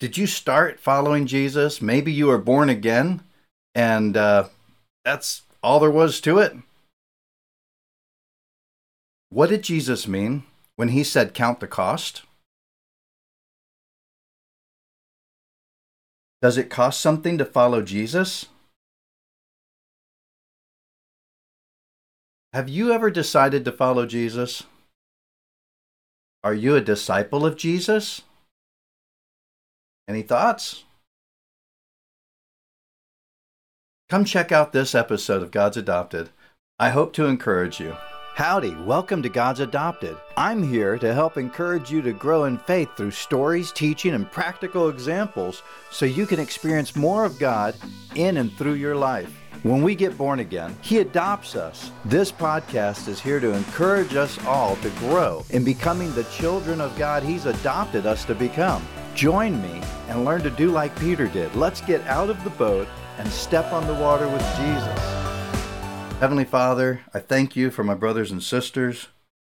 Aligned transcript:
Did 0.00 0.16
you 0.16 0.26
start 0.26 0.80
following 0.80 1.26
Jesus? 1.26 1.82
Maybe 1.82 2.10
you 2.10 2.28
were 2.28 2.38
born 2.38 2.70
again, 2.70 3.20
and 3.74 4.16
uh, 4.16 4.48
that's 5.04 5.42
all 5.62 5.78
there 5.78 5.90
was 5.90 6.22
to 6.22 6.38
it. 6.38 6.56
What 9.28 9.50
did 9.50 9.62
Jesus 9.62 10.08
mean 10.08 10.44
when 10.76 10.88
he 10.88 11.04
said, 11.04 11.34
Count 11.34 11.60
the 11.60 11.66
cost? 11.66 12.22
Does 16.40 16.56
it 16.56 16.70
cost 16.70 17.02
something 17.02 17.36
to 17.36 17.44
follow 17.44 17.82
Jesus? 17.82 18.46
Have 22.54 22.70
you 22.70 22.90
ever 22.90 23.10
decided 23.10 23.66
to 23.66 23.72
follow 23.72 24.06
Jesus? 24.06 24.62
Are 26.42 26.54
you 26.54 26.74
a 26.74 26.80
disciple 26.80 27.44
of 27.44 27.58
Jesus? 27.58 28.22
Any 30.10 30.22
thoughts? 30.22 30.82
Come 34.08 34.24
check 34.24 34.50
out 34.50 34.72
this 34.72 34.92
episode 34.92 35.40
of 35.40 35.52
God's 35.52 35.76
Adopted. 35.76 36.30
I 36.80 36.90
hope 36.90 37.12
to 37.12 37.26
encourage 37.26 37.78
you. 37.78 37.94
Howdy, 38.34 38.74
welcome 38.74 39.22
to 39.22 39.28
God's 39.28 39.60
Adopted. 39.60 40.16
I'm 40.36 40.64
here 40.64 40.98
to 40.98 41.14
help 41.14 41.38
encourage 41.38 41.92
you 41.92 42.02
to 42.02 42.12
grow 42.12 42.46
in 42.46 42.58
faith 42.58 42.88
through 42.96 43.12
stories, 43.12 43.70
teaching, 43.70 44.14
and 44.14 44.28
practical 44.28 44.88
examples 44.88 45.62
so 45.92 46.06
you 46.06 46.26
can 46.26 46.40
experience 46.40 46.96
more 46.96 47.24
of 47.24 47.38
God 47.38 47.76
in 48.16 48.38
and 48.38 48.52
through 48.54 48.74
your 48.74 48.96
life. 48.96 49.32
When 49.62 49.80
we 49.80 49.94
get 49.94 50.18
born 50.18 50.40
again, 50.40 50.76
He 50.80 50.98
adopts 50.98 51.54
us. 51.54 51.92
This 52.04 52.32
podcast 52.32 53.06
is 53.06 53.20
here 53.20 53.38
to 53.38 53.54
encourage 53.54 54.16
us 54.16 54.44
all 54.44 54.74
to 54.78 54.90
grow 54.98 55.46
in 55.50 55.62
becoming 55.62 56.12
the 56.14 56.24
children 56.24 56.80
of 56.80 56.98
God 56.98 57.22
He's 57.22 57.46
adopted 57.46 58.06
us 58.06 58.24
to 58.24 58.34
become. 58.34 58.84
Join 59.20 59.60
me 59.60 59.82
and 60.08 60.24
learn 60.24 60.40
to 60.44 60.48
do 60.48 60.70
like 60.70 60.98
Peter 60.98 61.26
did. 61.26 61.54
Let's 61.54 61.82
get 61.82 62.00
out 62.06 62.30
of 62.30 62.42
the 62.42 62.48
boat 62.48 62.88
and 63.18 63.28
step 63.28 63.70
on 63.70 63.86
the 63.86 63.92
water 63.92 64.26
with 64.26 64.40
Jesus. 64.56 64.98
Heavenly 66.20 66.46
Father, 66.46 67.02
I 67.12 67.18
thank 67.18 67.54
you 67.54 67.70
for 67.70 67.84
my 67.84 67.92
brothers 67.92 68.30
and 68.30 68.42
sisters 68.42 69.08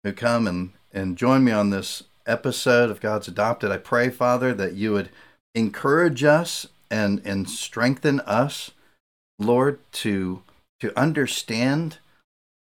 who 0.04 0.12
come 0.12 0.46
and, 0.46 0.70
and 0.92 1.18
join 1.18 1.42
me 1.42 1.50
on 1.50 1.70
this 1.70 2.04
episode 2.28 2.90
of 2.90 3.00
God's 3.00 3.26
Adopted. 3.26 3.72
I 3.72 3.78
pray, 3.78 4.08
Father, 4.08 4.54
that 4.54 4.74
you 4.74 4.92
would 4.92 5.08
encourage 5.52 6.22
us 6.22 6.68
and, 6.88 7.20
and 7.24 7.50
strengthen 7.50 8.20
us 8.20 8.70
Lord, 9.40 9.80
to 9.94 10.44
to 10.78 10.96
understand 10.96 11.98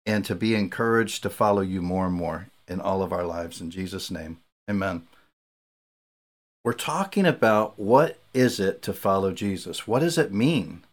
and 0.05 0.23
to 0.25 0.35
be 0.35 0.53
encouraged 0.53 1.23
to 1.23 1.31
follow 1.31 1.61
you 1.61 1.81
more 1.81 2.05
and 2.05 2.13
more 2.13 2.49
in 2.67 2.79
all 2.79 3.01
of 3.01 3.11
our 3.11 3.25
lives. 3.25 3.59
In 3.59 3.71
Jesus' 3.71 4.11
name, 4.11 4.37
amen. 4.69 5.07
We're 6.63 6.73
talking 6.73 7.25
about 7.25 7.79
what 7.79 8.19
is 8.33 8.59
it 8.59 8.81
to 8.83 8.93
follow 8.93 9.31
Jesus? 9.31 9.87
What 9.87 9.99
does 9.99 10.17
it 10.17 10.31
mean? 10.31 10.83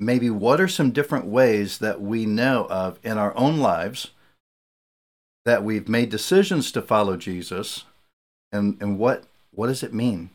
Maybe 0.00 0.28
what 0.30 0.60
are 0.60 0.68
some 0.68 0.90
different 0.90 1.26
ways 1.26 1.78
that 1.78 2.00
we 2.00 2.26
know 2.26 2.66
of 2.68 2.98
in 3.04 3.16
our 3.16 3.36
own 3.36 3.58
lives 3.58 4.10
that 5.44 5.62
we've 5.62 5.88
made 5.88 6.10
decisions 6.10 6.72
to 6.72 6.82
follow 6.82 7.16
Jesus? 7.16 7.84
And, 8.50 8.76
and 8.80 8.98
what, 8.98 9.24
what 9.52 9.68
does 9.68 9.82
it 9.82 9.94
mean? 9.94 10.30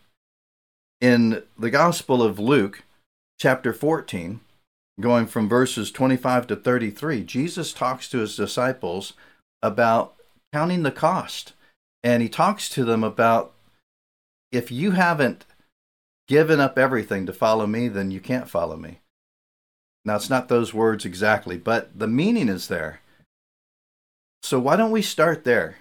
In 1.01 1.43
the 1.57 1.69
Gospel 1.69 2.23
of 2.23 2.39
Luke, 2.39 2.83
chapter 3.37 3.73
14, 3.73 4.39
going 5.01 5.25
from 5.25 5.49
verses 5.49 5.91
25 5.91 6.47
to 6.47 6.55
33, 6.55 7.23
Jesus 7.23 7.73
talks 7.73 8.07
to 8.09 8.19
his 8.19 8.37
disciples 8.37 9.13
about 9.61 10.15
counting 10.53 10.83
the 10.83 10.91
cost. 10.91 11.51
And 12.01 12.21
he 12.21 12.29
talks 12.29 12.69
to 12.69 12.85
them 12.85 13.03
about 13.03 13.54
if 14.55 14.71
you 14.71 14.91
haven't 14.91 15.45
given 16.27 16.59
up 16.59 16.77
everything 16.77 17.25
to 17.25 17.33
follow 17.33 17.67
me, 17.67 17.87
then 17.87 18.11
you 18.11 18.19
can't 18.19 18.49
follow 18.49 18.77
me. 18.77 18.99
Now, 20.03 20.15
it's 20.15 20.29
not 20.29 20.47
those 20.47 20.73
words 20.73 21.05
exactly, 21.05 21.57
but 21.57 21.97
the 21.97 22.07
meaning 22.07 22.47
is 22.49 22.67
there. 22.67 23.01
So, 24.43 24.59
why 24.59 24.75
don't 24.75 24.91
we 24.91 25.01
start 25.01 25.43
there? 25.43 25.77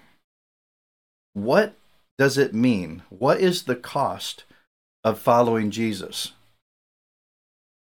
What 1.35 1.75
does 2.17 2.39
it 2.39 2.55
mean? 2.55 3.03
What 3.11 3.41
is 3.41 3.65
the 3.65 3.77
cost 3.77 4.45
of 5.03 5.19
following 5.19 5.71
Jesus? 5.71 6.33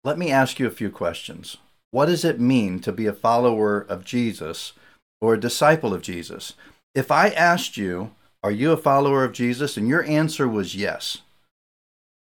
Let 0.02 0.18
me 0.18 0.30
ask 0.30 0.58
you 0.58 0.66
a 0.66 0.70
few 0.72 0.90
questions. 0.90 1.56
What 1.90 2.06
does 2.06 2.24
it 2.24 2.40
mean 2.40 2.80
to 2.80 2.92
be 2.92 3.06
a 3.06 3.12
follower 3.12 3.80
of 3.80 4.04
Jesus 4.04 4.72
or 5.20 5.34
a 5.34 5.40
disciple 5.40 5.94
of 5.94 6.02
Jesus? 6.02 6.54
If 6.94 7.10
I 7.10 7.28
asked 7.28 7.76
you, 7.78 8.10
Are 8.44 8.50
you 8.50 8.72
a 8.72 8.76
follower 8.76 9.24
of 9.24 9.32
Jesus? 9.32 9.78
and 9.78 9.88
your 9.88 10.04
answer 10.04 10.46
was 10.46 10.74
yes, 10.74 11.22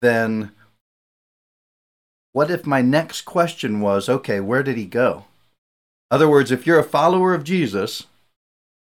then 0.00 0.52
what 2.30 2.52
if 2.52 2.64
my 2.64 2.80
next 2.82 3.22
question 3.22 3.80
was, 3.80 4.08
Okay, 4.08 4.38
where 4.38 4.62
did 4.62 4.76
he 4.76 4.86
go? 4.86 5.24
Other 6.12 6.28
words, 6.28 6.52
if 6.52 6.68
you're 6.68 6.78
a 6.78 6.84
follower 6.84 7.34
of 7.34 7.42
Jesus, 7.42 8.06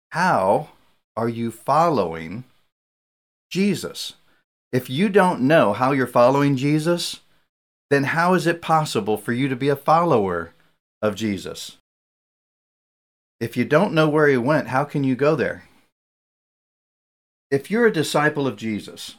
how 0.10 0.72
are 1.16 1.30
you 1.30 1.52
following 1.52 2.44
Jesus? 3.50 4.14
If 4.74 4.90
you 4.90 5.08
don't 5.08 5.40
know 5.40 5.72
how 5.72 5.94
you're 5.94 6.08
following 6.08 6.58
Jesus, 6.58 7.22
then 7.90 8.06
how 8.06 8.34
is 8.34 8.46
it 8.46 8.62
possible 8.62 9.16
for 9.16 9.32
you 9.32 9.48
to 9.48 9.56
be 9.56 9.70
a 9.70 9.78
follower 9.78 10.52
of 11.02 11.16
Jesus? 11.16 11.78
If 13.40 13.56
you 13.56 13.64
don't 13.64 13.94
know 13.94 14.10
where 14.10 14.28
he 14.28 14.36
went, 14.36 14.68
how 14.68 14.84
can 14.84 15.06
you 15.06 15.16
go 15.16 15.38
there? 15.38 15.64
If 17.52 17.70
you're 17.70 17.86
a 17.86 17.94
disciple 17.94 18.48
of 18.48 18.58
Jesus, 18.58 19.16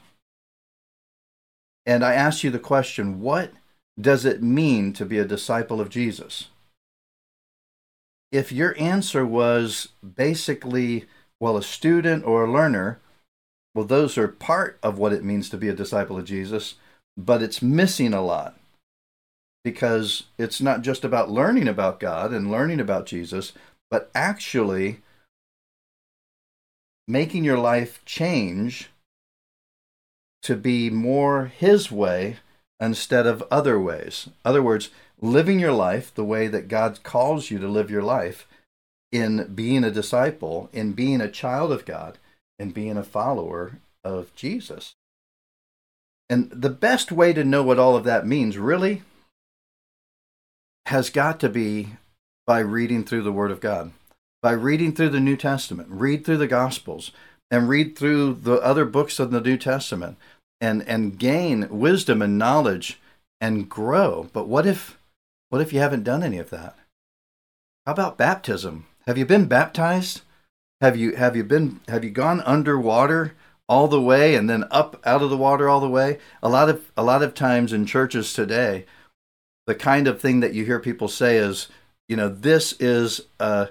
and 1.85 2.05
I 2.05 2.15
ask 2.15 2.43
you 2.43 2.51
the 2.51 2.59
question, 2.59 3.21
what 3.21 3.53
does 4.01 4.25
it 4.25 4.43
mean 4.43 4.93
to 4.95 5.07
be 5.07 5.19
a 5.19 5.25
disciple 5.25 5.81
of 5.81 5.89
Jesus? 5.89 6.49
If 8.33 8.51
your 8.51 8.75
answer 8.79 9.25
was 9.25 9.89
basically, 10.17 11.05
well, 11.41 11.57
a 11.57 11.63
student 11.63 12.25
or 12.25 12.45
a 12.45 12.53
learner, 12.53 13.01
well, 13.75 13.85
those 13.85 14.19
are 14.19 14.29
part 14.29 14.79
of 14.83 14.99
what 14.99 15.13
it 15.13 15.25
means 15.25 15.49
to 15.51 15.57
be 15.57 15.69
a 15.69 15.75
disciple 15.75 16.19
of 16.19 16.25
Jesus 16.25 16.75
but 17.17 17.43
it's 17.43 17.63
missing 17.63 18.13
a 18.13 18.21
lot 18.21 18.59
because 19.65 20.25
it's 20.39 20.61
not 20.61 20.83
just 20.83 21.05
about 21.05 21.31
learning 21.31 21.67
about 21.67 21.99
God 21.99 22.33
and 22.33 22.51
learning 22.51 22.79
about 22.79 23.07
Jesus, 23.07 23.53
but 23.91 24.11
actually 24.15 25.01
making 27.09 27.45
your 27.45 27.59
life 27.59 28.05
change 28.05 28.91
to 30.43 30.57
be 30.57 30.91
more 30.91 31.47
His 31.47 31.91
way 31.91 32.37
instead 32.81 33.27
of 33.27 33.45
other 33.51 33.81
ways. 33.81 34.27
In 34.27 34.33
other 34.45 34.63
words, 34.63 34.91
living 35.21 35.59
your 35.59 35.73
life 35.73 36.15
the 36.15 36.25
way 36.25 36.47
that 36.49 36.69
God 36.69 37.03
calls 37.03 37.51
you 37.51 37.59
to 37.59 37.69
live 37.69 37.91
your 37.91 38.03
life 38.03 38.47
in 39.13 39.53
being 39.55 39.85
a 39.85 39.91
disciple, 39.91 40.69
in 40.73 40.93
being 40.93 41.21
a 41.21 41.31
child 41.31 41.73
of 41.73 41.85
God, 41.85 42.19
in 42.59 42.71
being 42.71 42.97
a 42.97 43.05
follower 43.05 43.79
of 44.05 44.35
Jesus. 44.35 44.95
And 46.29 46.51
the 46.51 46.71
best 46.71 47.13
way 47.13 47.33
to 47.33 47.45
know 47.45 47.63
what 47.63 47.79
all 47.79 47.97
of 47.97 48.05
that 48.05 48.27
means 48.27 48.59
really 48.59 49.03
has 50.87 51.11
got 51.11 51.41
to 51.41 51.49
be 51.49 51.95
by 52.47 52.59
reading 52.59 53.05
through 53.05 53.23
the 53.23 53.33
Word 53.33 53.51
of 53.51 53.61
God, 53.61 53.93
by 54.47 54.53
reading 54.53 54.93
through 54.93 55.09
the 55.09 55.19
New 55.19 55.37
Testament, 55.37 55.89
read 55.91 56.25
through 56.25 56.37
the 56.37 56.47
Gospels, 56.47 57.11
and 57.51 57.69
read 57.69 57.99
through 57.99 58.33
the 58.35 58.61
other 58.61 58.85
books 58.85 59.19
of 59.19 59.33
the 59.33 59.41
New 59.41 59.57
Testament 59.57 60.17
and, 60.61 60.87
and 60.87 61.19
gain 61.19 61.67
wisdom 61.69 62.23
and 62.23 62.39
knowledge 62.39 63.01
and 63.41 63.69
grow. 63.69 64.31
But 64.33 64.47
what 64.47 64.65
if 64.65 64.99
what 65.49 65.61
if 65.61 65.73
you 65.73 65.81
haven't 65.81 66.05
done 66.05 66.23
any 66.23 66.39
of 66.39 66.51
that? 66.51 66.77
How 67.87 67.93
about 67.93 68.19
baptism? 68.19 68.87
Have 69.09 69.19
you 69.19 69.27
been 69.27 69.47
baptized? 69.47 70.21
Have 70.81 70.97
you 70.97 71.17
have 71.17 71.35
you 71.35 71.43
been 71.43 71.81
have 71.89 72.05
you 72.05 72.11
gone 72.11 72.41
underwater 72.43 73.35
all 73.69 73.89
the 73.89 74.01
way 74.01 74.37
and 74.37 74.49
then 74.49 74.63
up 74.71 75.03
out 75.05 75.23
of 75.23 75.31
the 75.31 75.37
water 75.37 75.69
all 75.69 75.81
the 75.81 75.89
way. 75.89 76.21
A 76.41 76.49
lot 76.49 76.69
of 76.69 76.93
a 76.97 77.03
lot 77.03 77.25
of 77.25 77.35
times 77.35 77.73
in 77.73 77.85
churches 77.85 78.33
today, 78.33 78.87
the 79.67 79.75
kind 79.75 80.07
of 80.07 80.21
thing 80.21 80.39
that 80.39 80.55
you 80.55 80.65
hear 80.65 80.79
people 80.79 81.09
say 81.09 81.37
is, 81.37 81.67
you 82.09 82.15
know, 82.15 82.29
this 82.29 82.75
is 82.79 83.23
a, 83.41 83.71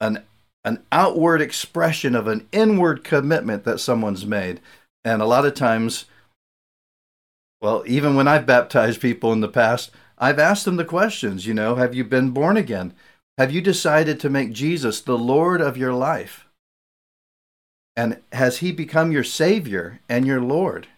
an 0.00 0.22
an 0.64 0.82
outward 0.90 1.40
expression 1.40 2.16
of 2.16 2.26
an 2.26 2.48
inward 2.50 3.04
commitment 3.04 3.62
that 3.62 3.78
someone's 3.78 4.26
made. 4.26 4.60
And 5.04 5.22
a 5.22 5.26
lot 5.26 5.46
of 5.46 5.54
times, 5.54 6.06
well, 7.60 7.84
even 7.86 8.16
when 8.16 8.26
I've 8.26 8.46
baptized 8.46 9.00
people 9.00 9.32
in 9.32 9.38
the 9.38 9.48
past, 9.48 9.92
I've 10.18 10.40
asked 10.40 10.64
them 10.64 10.74
the 10.74 10.84
questions, 10.84 11.46
you 11.46 11.54
know, 11.54 11.76
have 11.76 11.94
you 11.94 12.02
been 12.02 12.30
born 12.30 12.56
again? 12.56 12.94
Have 13.38 13.52
you 13.52 13.60
decided 13.60 14.18
to 14.18 14.28
make 14.28 14.50
Jesus 14.52 15.00
the 15.00 15.16
Lord 15.16 15.60
of 15.60 15.76
your 15.76 15.92
life? 15.92 16.46
And 17.94 18.20
has 18.32 18.58
he 18.58 18.72
become 18.72 19.12
your 19.12 19.24
Savior 19.24 20.00
and 20.08 20.26
your 20.26 20.40
Lord? 20.40 20.88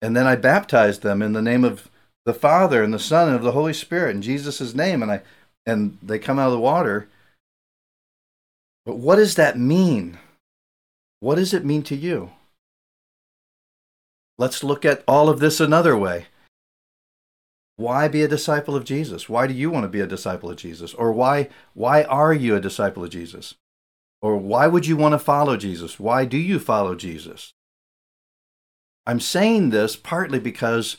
And 0.00 0.16
then 0.16 0.26
I 0.26 0.34
baptized 0.34 1.02
them 1.02 1.20
in 1.20 1.34
the 1.34 1.42
name 1.42 1.64
of 1.64 1.90
the 2.24 2.34
Father 2.34 2.82
and 2.82 2.94
the 2.94 2.98
Son 2.98 3.28
and 3.28 3.36
of 3.36 3.42
the 3.42 3.52
Holy 3.52 3.72
Spirit 3.72 4.16
in 4.16 4.22
Jesus' 4.22 4.74
name. 4.74 5.02
And 5.02 5.12
I 5.12 5.22
and 5.66 5.98
they 6.02 6.18
come 6.18 6.38
out 6.38 6.46
of 6.46 6.52
the 6.52 6.58
water. 6.58 7.08
But 8.86 8.96
what 8.96 9.16
does 9.16 9.34
that 9.34 9.58
mean? 9.58 10.18
What 11.20 11.34
does 11.34 11.52
it 11.52 11.64
mean 11.64 11.82
to 11.82 11.96
you? 11.96 12.30
let's 14.38 14.62
look 14.62 14.84
at 14.84 15.02
all 15.06 15.28
of 15.28 15.40
this 15.40 15.60
another 15.60 15.96
way. 15.96 16.26
Why 17.76 18.08
be 18.08 18.22
a 18.22 18.28
disciple 18.28 18.74
of 18.74 18.84
Jesus? 18.84 19.28
Why 19.28 19.46
do 19.46 19.54
you 19.54 19.70
want 19.70 19.84
to 19.84 19.88
be 19.88 20.00
a 20.00 20.06
disciple 20.06 20.50
of 20.50 20.56
Jesus? 20.56 20.94
Or 20.94 21.12
why 21.12 21.48
why 21.74 22.04
are 22.04 22.32
you 22.32 22.56
a 22.56 22.60
disciple 22.60 23.04
of 23.04 23.10
Jesus? 23.10 23.54
Or 24.22 24.36
why 24.36 24.66
would 24.66 24.86
you 24.86 24.96
want 24.96 25.12
to 25.12 25.18
follow 25.18 25.56
Jesus? 25.56 26.00
Why 26.00 26.24
do 26.24 26.38
you 26.38 26.58
follow 26.58 26.94
Jesus? 26.94 27.52
I'm 29.06 29.20
saying 29.20 29.70
this 29.70 29.94
partly 29.94 30.38
because 30.40 30.96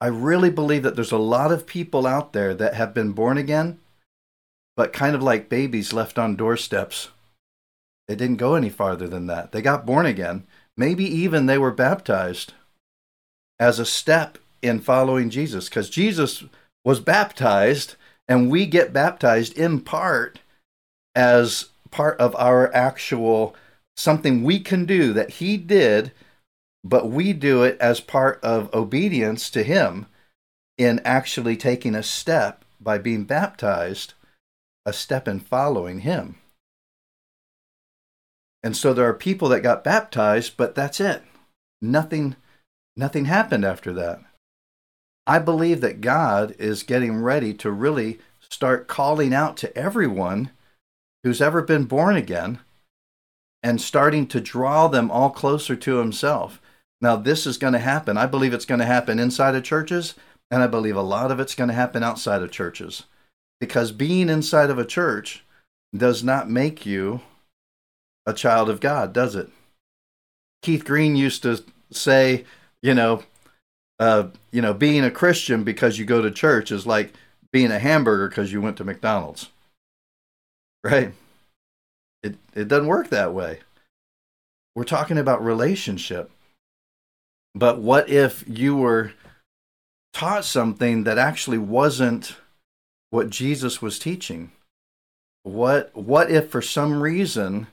I 0.00 0.06
really 0.06 0.50
believe 0.50 0.84
that 0.84 0.94
there's 0.94 1.12
a 1.12 1.18
lot 1.18 1.52
of 1.52 1.66
people 1.66 2.06
out 2.06 2.32
there 2.32 2.54
that 2.54 2.74
have 2.74 2.94
been 2.94 3.12
born 3.12 3.36
again, 3.36 3.80
but 4.76 4.92
kind 4.92 5.14
of 5.14 5.22
like 5.22 5.48
babies 5.48 5.92
left 5.92 6.18
on 6.18 6.36
doorsteps. 6.36 7.08
They 8.12 8.16
didn't 8.16 8.36
go 8.36 8.56
any 8.56 8.68
farther 8.68 9.08
than 9.08 9.26
that. 9.28 9.52
They 9.52 9.62
got 9.62 9.86
born 9.86 10.04
again. 10.04 10.46
Maybe 10.76 11.06
even 11.06 11.46
they 11.46 11.56
were 11.56 11.70
baptized 11.70 12.52
as 13.58 13.78
a 13.78 13.86
step 13.86 14.36
in 14.60 14.80
following 14.80 15.30
Jesus 15.30 15.70
because 15.70 15.88
Jesus 15.88 16.44
was 16.84 17.00
baptized 17.00 17.94
and 18.28 18.50
we 18.50 18.66
get 18.66 18.92
baptized 18.92 19.56
in 19.56 19.80
part 19.80 20.40
as 21.14 21.70
part 21.90 22.20
of 22.20 22.36
our 22.36 22.70
actual 22.74 23.56
something 23.96 24.42
we 24.42 24.60
can 24.60 24.84
do 24.84 25.14
that 25.14 25.30
he 25.30 25.56
did 25.56 26.12
but 26.84 27.08
we 27.08 27.32
do 27.32 27.62
it 27.62 27.78
as 27.80 27.98
part 27.98 28.38
of 28.42 28.72
obedience 28.74 29.48
to 29.48 29.62
him 29.62 30.04
in 30.76 31.00
actually 31.02 31.56
taking 31.56 31.94
a 31.94 32.02
step 32.02 32.62
by 32.78 32.98
being 32.98 33.24
baptized 33.24 34.12
a 34.84 34.92
step 34.92 35.26
in 35.26 35.40
following 35.40 36.00
him 36.00 36.36
and 38.62 38.76
so 38.76 38.92
there 38.92 39.08
are 39.08 39.14
people 39.14 39.48
that 39.48 39.60
got 39.60 39.84
baptized 39.84 40.56
but 40.56 40.74
that's 40.74 41.00
it 41.00 41.22
nothing 41.80 42.36
nothing 42.96 43.24
happened 43.24 43.64
after 43.64 43.92
that 43.92 44.20
I 45.26 45.38
believe 45.38 45.80
that 45.82 46.00
God 46.00 46.54
is 46.58 46.82
getting 46.82 47.22
ready 47.22 47.54
to 47.54 47.70
really 47.70 48.18
start 48.40 48.88
calling 48.88 49.32
out 49.32 49.56
to 49.58 49.76
everyone 49.76 50.50
who's 51.22 51.40
ever 51.40 51.62
been 51.62 51.84
born 51.84 52.16
again 52.16 52.58
and 53.62 53.80
starting 53.80 54.26
to 54.26 54.40
draw 54.40 54.88
them 54.88 55.10
all 55.10 55.30
closer 55.30 55.76
to 55.76 55.98
Himself. 55.98 56.60
Now, 57.00 57.16
this 57.16 57.46
is 57.46 57.58
going 57.58 57.72
to 57.72 57.78
happen. 57.78 58.16
I 58.16 58.26
believe 58.26 58.52
it's 58.52 58.64
going 58.64 58.80
to 58.80 58.86
happen 58.86 59.18
inside 59.18 59.54
of 59.54 59.62
churches, 59.62 60.14
and 60.50 60.62
I 60.62 60.66
believe 60.66 60.96
a 60.96 61.02
lot 61.02 61.30
of 61.30 61.38
it's 61.38 61.54
going 61.54 61.68
to 61.68 61.74
happen 61.74 62.02
outside 62.02 62.42
of 62.42 62.50
churches. 62.50 63.04
Because 63.60 63.92
being 63.92 64.28
inside 64.28 64.70
of 64.70 64.78
a 64.78 64.84
church 64.84 65.44
does 65.96 66.24
not 66.24 66.50
make 66.50 66.84
you 66.84 67.20
a 68.26 68.32
child 68.32 68.68
of 68.70 68.80
God, 68.80 69.12
does 69.12 69.34
it? 69.34 69.50
Keith 70.62 70.84
Green 70.84 71.16
used 71.16 71.42
to 71.42 71.62
say, 71.90 72.44
you 72.82 72.94
know, 72.94 73.24
uh, 73.98 74.28
you 74.50 74.62
know, 74.62 74.74
being 74.74 75.04
a 75.04 75.10
Christian 75.10 75.64
because 75.64 75.98
you 75.98 76.04
go 76.04 76.22
to 76.22 76.30
church 76.30 76.70
is 76.70 76.86
like 76.86 77.12
being 77.52 77.70
a 77.70 77.78
hamburger 77.78 78.28
because 78.28 78.52
you 78.52 78.60
went 78.60 78.76
to 78.78 78.84
McDonald's. 78.84 79.50
Right? 80.84 81.12
It 82.22 82.36
it 82.54 82.68
doesn't 82.68 82.88
work 82.88 83.10
that 83.10 83.32
way. 83.32 83.60
We're 84.74 84.84
talking 84.84 85.18
about 85.18 85.44
relationship. 85.44 86.30
But 87.54 87.78
what 87.78 88.08
if 88.08 88.44
you 88.48 88.76
were 88.76 89.12
taught 90.12 90.44
something 90.44 91.04
that 91.04 91.18
actually 91.18 91.58
wasn't 91.58 92.36
what 93.10 93.30
Jesus 93.30 93.82
was 93.82 93.98
teaching? 93.98 94.52
What 95.42 95.94
what 95.94 96.30
if 96.30 96.50
for 96.50 96.62
some 96.62 97.02
reason 97.02 97.66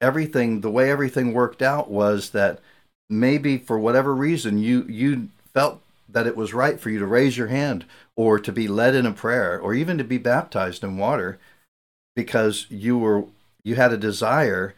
everything 0.00 0.60
the 0.60 0.70
way 0.70 0.90
everything 0.90 1.32
worked 1.32 1.62
out 1.62 1.90
was 1.90 2.30
that 2.30 2.60
maybe 3.08 3.58
for 3.58 3.78
whatever 3.78 4.14
reason 4.14 4.58
you 4.58 4.84
you 4.84 5.28
felt 5.52 5.80
that 6.08 6.26
it 6.26 6.36
was 6.36 6.54
right 6.54 6.80
for 6.80 6.90
you 6.90 6.98
to 6.98 7.06
raise 7.06 7.36
your 7.36 7.48
hand 7.48 7.84
or 8.16 8.38
to 8.38 8.52
be 8.52 8.68
led 8.68 8.94
in 8.94 9.06
a 9.06 9.12
prayer 9.12 9.58
or 9.58 9.74
even 9.74 9.98
to 9.98 10.04
be 10.04 10.18
baptized 10.18 10.84
in 10.84 10.96
water 10.96 11.38
because 12.14 12.66
you 12.70 12.98
were 12.98 13.24
you 13.64 13.74
had 13.76 13.92
a 13.92 13.96
desire 13.96 14.74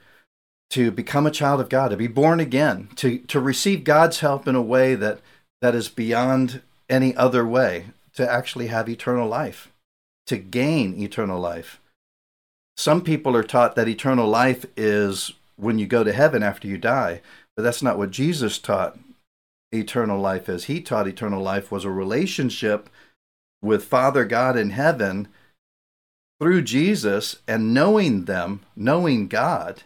to 0.70 0.90
become 0.90 1.26
a 1.26 1.30
child 1.30 1.60
of 1.60 1.68
God, 1.68 1.88
to 1.88 1.96
be 1.96 2.06
born 2.06 2.40
again, 2.40 2.88
to 2.96 3.18
to 3.18 3.40
receive 3.40 3.84
God's 3.84 4.20
help 4.20 4.48
in 4.48 4.54
a 4.54 4.62
way 4.62 4.94
that 4.94 5.20
that 5.60 5.74
is 5.74 5.88
beyond 5.88 6.62
any 6.88 7.14
other 7.16 7.46
way, 7.46 7.86
to 8.14 8.30
actually 8.30 8.68
have 8.68 8.88
eternal 8.88 9.28
life, 9.28 9.72
to 10.26 10.36
gain 10.38 11.00
eternal 11.00 11.40
life. 11.40 11.80
Some 12.76 13.02
people 13.02 13.34
are 13.36 13.42
taught 13.42 13.74
that 13.76 13.88
eternal 13.88 14.28
life 14.28 14.66
is 14.76 15.32
when 15.56 15.78
you 15.78 15.86
go 15.86 16.04
to 16.04 16.12
heaven 16.12 16.42
after 16.42 16.68
you 16.68 16.76
die, 16.76 17.22
but 17.56 17.62
that's 17.62 17.82
not 17.82 17.98
what 17.98 18.10
Jesus 18.10 18.58
taught 18.58 18.98
eternal 19.72 20.20
life 20.20 20.48
is. 20.48 20.64
He 20.64 20.80
taught 20.80 21.08
eternal 21.08 21.42
life 21.42 21.72
was 21.72 21.84
a 21.84 21.90
relationship 21.90 22.90
with 23.62 23.84
Father 23.84 24.24
God 24.24 24.56
in 24.56 24.70
heaven 24.70 25.28
through 26.40 26.62
Jesus 26.62 27.36
and 27.48 27.72
knowing 27.72 28.26
them, 28.26 28.60
knowing 28.76 29.26
God 29.26 29.82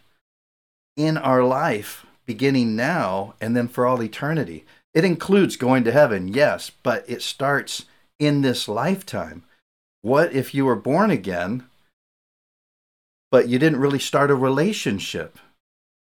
in 0.97 1.17
our 1.17 1.45
life 1.45 2.05
beginning 2.27 2.77
now 2.77 3.35
and 3.41 3.57
then 3.57 3.69
for 3.69 3.87
all 3.87 4.03
eternity. 4.03 4.65
It 4.93 5.05
includes 5.05 5.57
going 5.57 5.85
to 5.85 5.93
heaven, 5.93 6.29
yes, 6.29 6.71
but 6.83 7.05
it 7.09 7.23
starts 7.23 7.87
in 8.19 8.43
this 8.43 8.69
lifetime. 8.69 9.45
What 10.03 10.33
if 10.33 10.55
you 10.55 10.65
were 10.65 10.77
born 10.77 11.11
again, 11.11 11.65
but 13.31 13.49
you 13.49 13.59
didn't 13.59 13.81
really 13.81 13.99
start 13.99 14.31
a 14.31 14.35
relationship? 14.35 15.39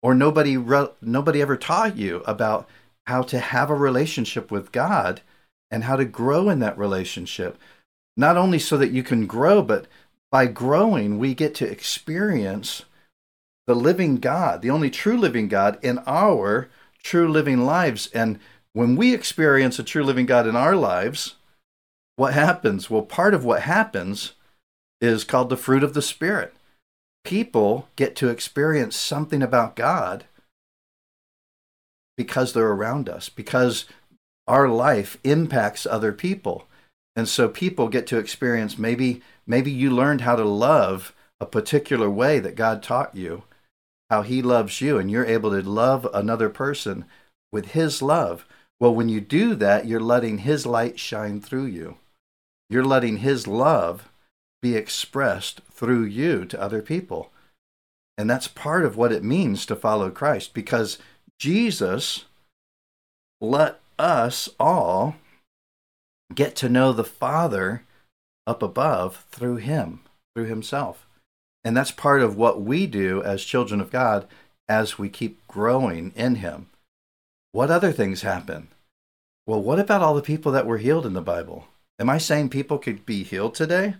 Or 0.02 0.14
nobody, 0.14 0.56
nobody 1.02 1.42
ever 1.42 1.56
taught 1.56 1.96
you 1.96 2.22
about 2.26 2.68
how 3.06 3.22
to 3.22 3.38
have 3.38 3.70
a 3.70 3.74
relationship 3.74 4.50
with 4.50 4.72
God 4.72 5.20
and 5.70 5.84
how 5.84 5.96
to 5.96 6.04
grow 6.04 6.48
in 6.48 6.58
that 6.60 6.78
relationship. 6.78 7.58
Not 8.16 8.36
only 8.36 8.58
so 8.58 8.76
that 8.78 8.92
you 8.92 9.02
can 9.02 9.26
grow, 9.26 9.62
but 9.62 9.86
by 10.30 10.46
growing, 10.46 11.18
we 11.18 11.34
get 11.34 11.54
to 11.56 11.70
experience 11.70 12.84
the 13.66 13.74
living 13.74 14.16
God, 14.16 14.62
the 14.62 14.70
only 14.70 14.90
true 14.90 15.18
living 15.18 15.48
God 15.48 15.78
in 15.82 15.98
our 16.06 16.68
true 17.02 17.28
living 17.28 17.64
lives. 17.64 18.08
And 18.14 18.38
when 18.72 18.96
we 18.96 19.12
experience 19.12 19.78
a 19.78 19.84
true 19.84 20.04
living 20.04 20.26
God 20.26 20.46
in 20.46 20.56
our 20.56 20.76
lives, 20.76 21.36
what 22.16 22.34
happens? 22.34 22.88
Well, 22.90 23.02
part 23.02 23.34
of 23.34 23.44
what 23.44 23.62
happens 23.62 24.32
is 25.00 25.24
called 25.24 25.50
the 25.50 25.56
fruit 25.56 25.82
of 25.82 25.94
the 25.94 26.02
Spirit. 26.02 26.54
People 27.24 27.88
get 27.96 28.16
to 28.16 28.28
experience 28.28 28.96
something 28.96 29.42
about 29.42 29.76
God 29.76 30.24
because 32.16 32.52
they're 32.52 32.72
around 32.72 33.08
us, 33.08 33.28
because 33.28 33.86
our 34.46 34.68
life 34.68 35.16
impacts 35.24 35.86
other 35.86 36.12
people. 36.12 36.66
And 37.16 37.28
so 37.28 37.48
people 37.48 37.88
get 37.88 38.06
to 38.08 38.18
experience 38.18 38.78
maybe 38.78 39.22
maybe 39.46 39.70
you 39.70 39.90
learned 39.90 40.20
how 40.22 40.36
to 40.36 40.44
love 40.44 41.14
a 41.40 41.46
particular 41.46 42.10
way 42.10 42.38
that 42.38 42.56
God 42.56 42.82
taught 42.82 43.14
you, 43.14 43.44
how 44.10 44.22
he 44.22 44.42
loves 44.42 44.80
you 44.80 44.98
and 44.98 45.10
you're 45.10 45.24
able 45.24 45.50
to 45.50 45.62
love 45.62 46.06
another 46.12 46.48
person 46.48 47.04
with 47.52 47.72
his 47.72 48.02
love. 48.02 48.46
Well, 48.78 48.94
when 48.94 49.08
you 49.08 49.20
do 49.20 49.54
that, 49.54 49.86
you're 49.86 50.00
letting 50.00 50.38
his 50.38 50.66
light 50.66 50.98
shine 50.98 51.40
through 51.40 51.66
you. 51.66 51.96
You're 52.68 52.84
letting 52.84 53.18
his 53.18 53.46
love 53.46 54.09
be 54.62 54.76
expressed 54.76 55.60
through 55.70 56.04
you 56.04 56.44
to 56.46 56.60
other 56.60 56.82
people. 56.82 57.30
And 58.18 58.28
that's 58.28 58.48
part 58.48 58.84
of 58.84 58.96
what 58.96 59.12
it 59.12 59.24
means 59.24 59.64
to 59.66 59.76
follow 59.76 60.10
Christ 60.10 60.52
because 60.52 60.98
Jesus 61.38 62.26
let 63.40 63.80
us 63.98 64.48
all 64.58 65.16
get 66.34 66.54
to 66.56 66.68
know 66.68 66.92
the 66.92 67.04
Father 67.04 67.82
up 68.46 68.62
above 68.62 69.24
through 69.30 69.56
Him, 69.56 70.00
through 70.34 70.46
Himself. 70.46 71.06
And 71.64 71.76
that's 71.76 71.90
part 71.90 72.22
of 72.22 72.36
what 72.36 72.60
we 72.60 72.86
do 72.86 73.22
as 73.22 73.44
children 73.44 73.80
of 73.80 73.90
God 73.90 74.26
as 74.68 74.98
we 74.98 75.08
keep 75.08 75.46
growing 75.46 76.12
in 76.14 76.36
Him. 76.36 76.68
What 77.52 77.70
other 77.70 77.92
things 77.92 78.22
happen? 78.22 78.68
Well, 79.46 79.62
what 79.62 79.80
about 79.80 80.02
all 80.02 80.14
the 80.14 80.22
people 80.22 80.52
that 80.52 80.66
were 80.66 80.78
healed 80.78 81.06
in 81.06 81.14
the 81.14 81.20
Bible? 81.20 81.66
Am 81.98 82.08
I 82.08 82.18
saying 82.18 82.50
people 82.50 82.78
could 82.78 83.04
be 83.04 83.24
healed 83.24 83.54
today? 83.54 83.94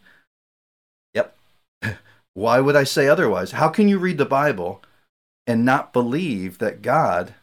Why 2.40 2.60
would 2.60 2.76
I 2.76 2.84
say 2.84 3.06
otherwise? 3.06 3.52
How 3.52 3.68
can 3.68 3.88
you 3.88 3.98
read 3.98 4.18
the 4.18 4.24
Bible 4.24 4.82
and 5.46 5.64
not 5.64 5.92
believe 5.92 6.58
that 6.58 6.80
God 6.80 7.34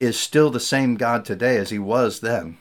is 0.00 0.18
still 0.18 0.50
the 0.50 0.60
same 0.60 0.96
God 0.96 1.24
today 1.24 1.56
as 1.56 1.70
he 1.70 1.78
was 1.78 2.20
then. 2.20 2.58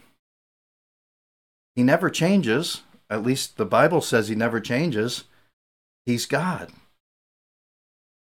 He 1.75 1.83
never 1.83 2.09
changes. 2.09 2.83
At 3.09 3.23
least 3.23 3.57
the 3.57 3.65
Bible 3.65 4.01
says 4.01 4.27
he 4.27 4.35
never 4.35 4.59
changes. 4.59 5.25
He's 6.05 6.25
God. 6.25 6.71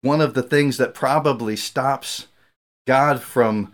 One 0.02 0.20
of 0.20 0.34
the 0.34 0.42
things 0.42 0.76
that 0.78 0.94
probably 0.94 1.56
stops 1.56 2.28
God 2.86 3.20
from 3.20 3.72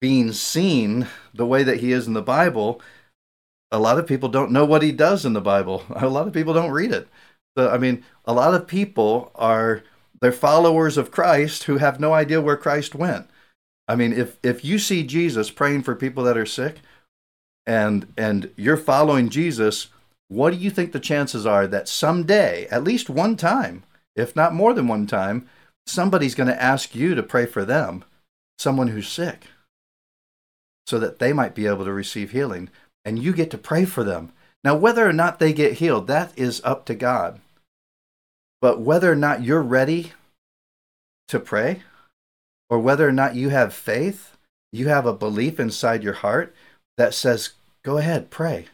being 0.00 0.32
seen 0.32 1.06
the 1.32 1.46
way 1.46 1.62
that 1.62 1.80
he 1.80 1.92
is 1.92 2.06
in 2.06 2.12
the 2.12 2.22
Bible, 2.22 2.80
a 3.70 3.78
lot 3.78 3.98
of 3.98 4.06
people 4.06 4.28
don't 4.28 4.50
know 4.50 4.64
what 4.64 4.82
he 4.82 4.92
does 4.92 5.24
in 5.24 5.32
the 5.32 5.40
Bible. 5.40 5.84
A 5.96 6.08
lot 6.08 6.26
of 6.26 6.32
people 6.32 6.52
don't 6.52 6.70
read 6.70 6.92
it. 6.92 7.08
So, 7.56 7.68
I 7.68 7.78
mean, 7.78 8.04
a 8.24 8.32
lot 8.32 8.54
of 8.54 8.66
people 8.66 9.30
are 9.34 9.82
they're 10.20 10.32
followers 10.32 10.96
of 10.96 11.10
Christ 11.10 11.64
who 11.64 11.78
have 11.78 12.00
no 12.00 12.14
idea 12.14 12.40
where 12.40 12.56
Christ 12.56 12.94
went. 12.94 13.28
I 13.88 13.96
mean, 13.96 14.12
if 14.12 14.38
if 14.42 14.64
you 14.64 14.78
see 14.78 15.02
Jesus 15.02 15.50
praying 15.50 15.82
for 15.82 15.94
people 15.94 16.24
that 16.24 16.38
are 16.38 16.46
sick 16.46 16.78
and 17.66 18.12
and 18.16 18.50
you're 18.56 18.76
following 18.76 19.28
Jesus, 19.28 19.88
what 20.28 20.50
do 20.50 20.56
you 20.56 20.70
think 20.70 20.92
the 20.92 21.00
chances 21.00 21.44
are 21.44 21.66
that 21.66 21.88
someday, 21.88 22.66
at 22.70 22.84
least 22.84 23.10
one 23.10 23.36
time, 23.36 23.84
if 24.16 24.34
not 24.34 24.54
more 24.54 24.72
than 24.72 24.88
one 24.88 25.06
time, 25.06 25.48
somebody's 25.86 26.34
going 26.34 26.48
to 26.48 26.62
ask 26.62 26.94
you 26.94 27.14
to 27.14 27.22
pray 27.22 27.44
for 27.44 27.64
them, 27.64 28.04
someone 28.58 28.88
who's 28.88 29.08
sick, 29.08 29.48
so 30.86 30.98
that 30.98 31.18
they 31.18 31.32
might 31.32 31.54
be 31.54 31.66
able 31.66 31.84
to 31.84 31.92
receive 31.92 32.30
healing 32.30 32.70
and 33.04 33.18
you 33.18 33.32
get 33.32 33.50
to 33.50 33.58
pray 33.58 33.84
for 33.84 34.04
them. 34.04 34.32
Now, 34.64 34.76
whether 34.76 35.08
or 35.08 35.12
not 35.12 35.38
they 35.38 35.52
get 35.52 35.74
healed, 35.74 36.06
that 36.06 36.32
is 36.36 36.60
up 36.64 36.84
to 36.86 36.94
God. 36.94 37.40
But 38.60 38.80
whether 38.80 39.10
or 39.10 39.16
not 39.16 39.42
you're 39.42 39.62
ready 39.62 40.12
to 41.28 41.40
pray, 41.40 41.82
or 42.70 42.78
whether 42.78 43.08
or 43.08 43.12
not 43.12 43.34
you 43.34 43.48
have 43.48 43.74
faith, 43.74 44.36
you 44.72 44.88
have 44.88 45.04
a 45.04 45.12
belief 45.12 45.58
inside 45.58 46.02
your 46.02 46.14
heart 46.14 46.54
that 46.96 47.12
says, 47.12 47.50
go 47.82 47.98
ahead, 47.98 48.30
pray. 48.30 48.66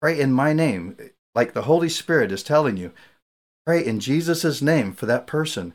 Pray 0.00 0.20
in 0.20 0.32
my 0.32 0.52
name, 0.52 0.96
like 1.34 1.52
the 1.52 1.62
Holy 1.62 1.88
Spirit 1.88 2.32
is 2.32 2.42
telling 2.42 2.76
you. 2.76 2.92
Pray 3.66 3.84
in 3.84 4.00
Jesus' 4.00 4.62
name 4.62 4.92
for 4.92 5.06
that 5.06 5.26
person. 5.26 5.74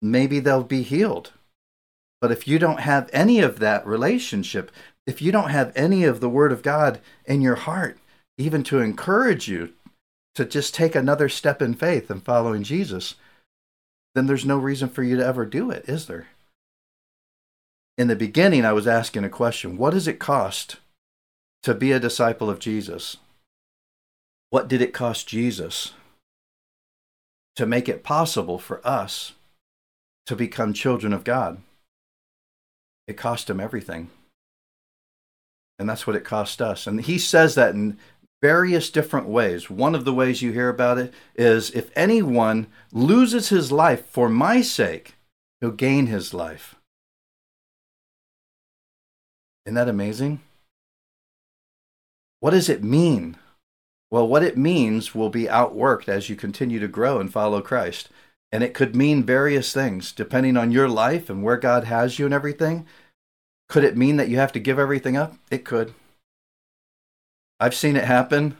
Maybe 0.00 0.40
they'll 0.40 0.62
be 0.62 0.82
healed. 0.82 1.32
But 2.20 2.32
if 2.32 2.46
you 2.46 2.58
don't 2.58 2.80
have 2.80 3.10
any 3.12 3.40
of 3.40 3.58
that 3.58 3.86
relationship, 3.86 4.70
if 5.06 5.20
you 5.20 5.32
don't 5.32 5.50
have 5.50 5.72
any 5.74 6.04
of 6.04 6.20
the 6.20 6.28
Word 6.28 6.52
of 6.52 6.62
God 6.62 7.00
in 7.24 7.40
your 7.40 7.56
heart, 7.56 7.98
even 8.40 8.62
to 8.64 8.80
encourage 8.80 9.48
you 9.48 9.72
to 10.34 10.44
just 10.44 10.74
take 10.74 10.94
another 10.94 11.28
step 11.28 11.60
in 11.60 11.74
faith 11.74 12.10
and 12.10 12.24
following 12.24 12.62
Jesus, 12.62 13.16
then 14.14 14.26
there's 14.26 14.46
no 14.46 14.58
reason 14.58 14.88
for 14.88 15.02
you 15.02 15.16
to 15.16 15.26
ever 15.26 15.44
do 15.44 15.70
it, 15.70 15.84
is 15.86 16.06
there? 16.06 16.28
In 17.98 18.08
the 18.08 18.16
beginning, 18.16 18.64
I 18.64 18.72
was 18.72 18.86
asking 18.86 19.24
a 19.24 19.28
question 19.28 19.76
What 19.76 19.90
does 19.90 20.08
it 20.08 20.18
cost 20.18 20.76
to 21.62 21.74
be 21.74 21.92
a 21.92 22.00
disciple 22.00 22.48
of 22.48 22.58
Jesus? 22.58 23.18
What 24.48 24.68
did 24.68 24.80
it 24.80 24.94
cost 24.94 25.28
Jesus 25.28 25.92
to 27.56 27.66
make 27.66 27.88
it 27.88 28.02
possible 28.02 28.58
for 28.58 28.84
us 28.86 29.34
to 30.26 30.34
become 30.34 30.72
children 30.72 31.12
of 31.12 31.24
God? 31.24 31.60
It 33.06 33.16
cost 33.16 33.50
him 33.50 33.60
everything. 33.60 34.10
And 35.78 35.88
that's 35.88 36.06
what 36.06 36.16
it 36.16 36.24
cost 36.24 36.60
us. 36.60 36.86
And 36.86 37.00
he 37.00 37.18
says 37.18 37.54
that 37.54 37.74
in 37.74 37.98
various 38.42 38.90
different 38.90 39.26
ways. 39.26 39.68
One 39.68 39.94
of 39.94 40.04
the 40.04 40.14
ways 40.14 40.42
you 40.42 40.52
hear 40.52 40.68
about 40.68 40.98
it 40.98 41.12
is 41.34 41.70
if 41.70 41.90
anyone 41.94 42.66
loses 42.92 43.50
his 43.50 43.70
life 43.70 44.06
for 44.06 44.28
my 44.28 44.62
sake, 44.62 45.14
he'll 45.60 45.70
gain 45.70 46.06
his 46.06 46.32
life. 46.32 46.76
Isn't 49.66 49.74
that 49.74 49.88
amazing? 49.88 50.40
What 52.40 52.52
does 52.52 52.68
it 52.68 52.82
mean? 52.82 53.36
Well, 54.10 54.26
what 54.26 54.42
it 54.42 54.56
means 54.56 55.14
will 55.14 55.28
be 55.28 55.44
outworked 55.44 56.08
as 56.08 56.28
you 56.28 56.34
continue 56.34 56.80
to 56.80 56.88
grow 56.88 57.20
and 57.20 57.32
follow 57.32 57.60
Christ. 57.60 58.08
And 58.50 58.64
it 58.64 58.74
could 58.74 58.96
mean 58.96 59.22
various 59.22 59.72
things 59.72 60.10
depending 60.10 60.56
on 60.56 60.72
your 60.72 60.88
life 60.88 61.30
and 61.30 61.42
where 61.42 61.58
God 61.58 61.84
has 61.84 62.18
you 62.18 62.24
and 62.24 62.34
everything. 62.34 62.86
Could 63.68 63.84
it 63.84 63.96
mean 63.96 64.16
that 64.16 64.28
you 64.28 64.36
have 64.38 64.50
to 64.52 64.58
give 64.58 64.78
everything 64.78 65.16
up? 65.16 65.36
It 65.50 65.64
could. 65.64 65.94
I've 67.60 67.74
seen 67.74 67.96
it 67.96 68.04
happen. 68.04 68.56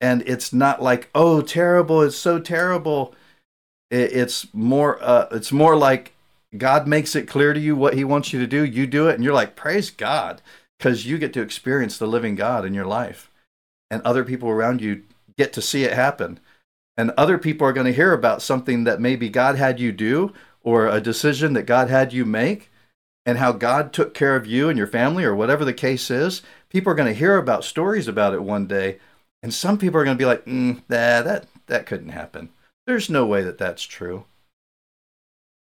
And 0.00 0.22
it's 0.26 0.52
not 0.52 0.82
like, 0.82 1.08
oh, 1.14 1.40
terrible, 1.40 2.02
it's 2.02 2.16
so 2.16 2.40
terrible. 2.40 3.14
It's 3.90 4.52
more 4.54 5.02
uh, 5.02 5.28
it's 5.32 5.50
more 5.50 5.76
like 5.76 6.14
God 6.56 6.86
makes 6.86 7.16
it 7.16 7.28
clear 7.28 7.52
to 7.52 7.60
you 7.60 7.74
what 7.74 7.94
he 7.94 8.04
wants 8.04 8.32
you 8.32 8.40
to 8.40 8.46
do, 8.46 8.64
you 8.64 8.86
do 8.86 9.08
it 9.08 9.16
and 9.16 9.24
you're 9.24 9.34
like, 9.34 9.56
"Praise 9.56 9.90
God," 9.90 10.40
cuz 10.78 11.06
you 11.06 11.18
get 11.18 11.32
to 11.32 11.42
experience 11.42 11.98
the 11.98 12.06
living 12.06 12.36
God 12.36 12.64
in 12.64 12.72
your 12.72 12.86
life. 12.86 13.30
And 13.90 14.00
other 14.02 14.24
people 14.24 14.48
around 14.48 14.80
you 14.80 15.02
get 15.36 15.52
to 15.54 15.62
see 15.62 15.82
it 15.82 15.92
happen. 15.92 16.38
And 16.96 17.10
other 17.16 17.38
people 17.38 17.66
are 17.66 17.72
going 17.72 17.86
to 17.86 17.92
hear 17.92 18.12
about 18.12 18.42
something 18.42 18.84
that 18.84 19.00
maybe 19.00 19.28
God 19.28 19.56
had 19.56 19.80
you 19.80 19.90
do 19.90 20.32
or 20.62 20.86
a 20.86 21.00
decision 21.00 21.54
that 21.54 21.66
God 21.66 21.88
had 21.88 22.12
you 22.12 22.24
make 22.24 22.70
and 23.26 23.38
how 23.38 23.52
God 23.52 23.92
took 23.92 24.14
care 24.14 24.36
of 24.36 24.46
you 24.46 24.68
and 24.68 24.78
your 24.78 24.86
family 24.86 25.24
or 25.24 25.34
whatever 25.34 25.64
the 25.64 25.72
case 25.72 26.10
is, 26.10 26.42
people 26.70 26.92
are 26.92 26.96
going 26.96 27.12
to 27.12 27.18
hear 27.18 27.36
about 27.36 27.64
stories 27.64 28.08
about 28.08 28.34
it 28.34 28.42
one 28.42 28.66
day. 28.66 28.98
And 29.42 29.52
some 29.52 29.78
people 29.78 30.00
are 30.00 30.04
going 30.04 30.16
to 30.16 30.22
be 30.22 30.26
like, 30.26 30.44
mm, 30.44 30.76
nah, 30.88 31.22
that, 31.22 31.46
that 31.66 31.86
couldn't 31.86 32.10
happen. 32.10 32.50
There's 32.86 33.10
no 33.10 33.26
way 33.26 33.42
that 33.42 33.58
that's 33.58 33.82
true. 33.82 34.24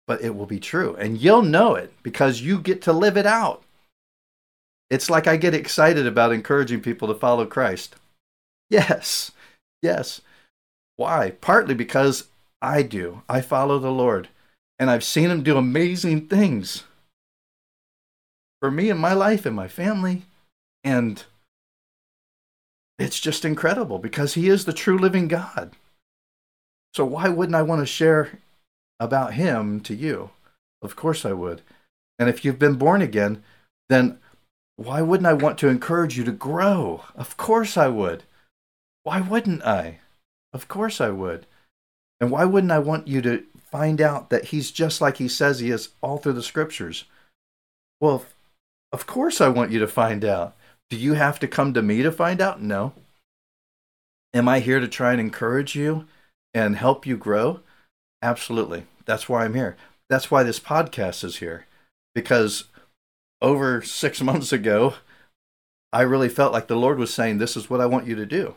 But 0.08 0.22
it 0.22 0.36
will 0.36 0.46
be 0.46 0.60
true. 0.60 0.96
And 0.96 1.22
you'll 1.22 1.42
know 1.42 1.76
it 1.76 1.94
because 2.02 2.42
you 2.42 2.60
get 2.60 2.82
to 2.84 2.94
live 2.94 3.18
it 3.18 3.26
out. 3.26 3.64
It's 4.90 5.10
like 5.10 5.28
I 5.28 5.36
get 5.36 5.54
excited 5.54 6.08
about 6.08 6.32
encouraging 6.32 6.82
people 6.82 7.08
to 7.10 7.14
follow 7.14 7.46
Christ. 7.46 7.96
Yes, 8.70 9.32
yes. 9.82 10.22
Why? 10.96 11.32
Partly 11.32 11.74
because 11.74 12.28
I 12.62 12.84
do. 12.84 13.22
I 13.30 13.42
follow 13.42 13.80
the 13.80 13.92
Lord. 13.92 14.30
And 14.80 14.90
I've 14.90 15.04
seen 15.04 15.30
him 15.30 15.44
do 15.44 15.58
amazing 15.58 16.28
things 16.28 16.84
for 18.62 18.72
me 18.72 18.90
and 18.90 19.00
my 19.00 19.14
life 19.14 19.46
and 19.46 19.56
my 19.56 19.68
family. 19.68 20.24
And 20.84 21.24
it's 23.00 23.20
just 23.20 23.46
incredible 23.46 24.00
because 24.00 24.34
he 24.34 24.50
is 24.50 24.66
the 24.66 24.74
true 24.74 24.98
living 24.98 25.28
God. 25.28 25.72
So 26.94 27.06
why 27.06 27.30
wouldn't 27.30 27.56
I 27.56 27.62
want 27.62 27.82
to 27.82 27.86
share 27.86 28.40
about 29.00 29.34
him 29.34 29.80
to 29.82 29.94
you? 29.94 30.32
Of 30.82 30.96
course 30.96 31.26
I 31.26 31.34
would. 31.34 31.62
And 32.18 32.30
if 32.30 32.44
you've 32.44 32.60
been 32.60 32.76
born 32.76 33.02
again, 33.02 33.44
then 33.90 34.20
why 34.78 35.02
wouldn't 35.02 35.28
I 35.28 35.34
want 35.34 35.58
to 35.60 35.68
encourage 35.68 36.18
you 36.18 36.24
to 36.24 36.32
grow? 36.32 37.04
Of 37.16 37.38
course 37.38 37.78
I 37.78 37.88
would. 37.88 38.24
Why 39.04 39.22
wouldn't 39.22 39.64
I? 39.64 40.00
Of 40.54 40.68
course 40.68 41.00
I 41.00 41.10
would. 41.10 41.46
And 42.20 42.32
why 42.32 42.46
wouldn't 42.46 42.72
I 42.72 42.80
want 42.80 43.08
you 43.08 43.22
to 43.22 43.44
find 43.72 44.02
out 44.02 44.30
that 44.30 44.46
he's 44.46 44.72
just 44.72 45.02
like 45.02 45.18
he 45.18 45.28
says 45.28 45.60
he 45.60 45.70
is 45.70 45.90
all 46.02 46.18
through 46.18 46.34
the 46.34 46.44
scriptures? 46.44 47.06
Well, 48.00 48.26
of 48.92 49.06
course, 49.06 49.42
I 49.42 49.50
want 49.50 49.72
you 49.72 49.80
to 49.80 49.88
find 49.88 50.24
out. 50.24 50.56
Do 50.90 50.98
you 50.98 51.14
have 51.14 51.40
to 51.40 51.48
come 51.48 51.74
to 51.74 51.82
me 51.82 52.02
to 52.02 52.12
find 52.12 52.40
out? 52.42 52.62
No. 52.62 52.94
Am 54.34 54.48
I 54.48 54.60
here 54.60 54.80
to 54.80 54.88
try 54.88 55.12
and 55.12 55.20
encourage 55.20 55.76
you 55.76 56.06
and 56.54 56.76
help 56.76 57.06
you 57.06 57.18
grow? 57.18 57.62
Absolutely. 58.22 58.86
That's 59.06 59.28
why 59.28 59.46
I'm 59.46 59.54
here. 59.54 59.76
That's 60.10 60.32
why 60.32 60.44
this 60.44 60.60
podcast 60.60 61.24
is 61.24 61.38
here. 61.38 61.66
Because 62.16 62.66
over 63.42 63.82
six 63.82 64.22
months 64.30 64.54
ago, 64.54 64.96
I 65.92 66.02
really 66.02 66.30
felt 66.30 66.54
like 66.54 66.68
the 66.68 66.76
Lord 66.76 67.00
was 67.00 67.14
saying, 67.14 67.38
This 67.38 67.58
is 67.58 67.70
what 67.70 67.82
I 67.82 67.86
want 67.86 68.08
you 68.08 68.16
to 68.16 68.26
do. 68.26 68.56